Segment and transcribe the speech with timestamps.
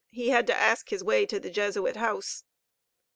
[0.09, 2.43] He had to ask his way to the Jesuit house.